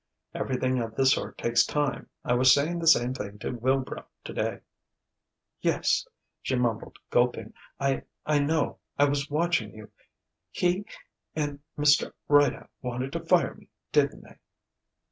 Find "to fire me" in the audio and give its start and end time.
13.13-13.69